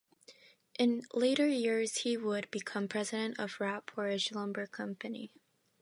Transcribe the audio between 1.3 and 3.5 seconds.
years, he would become President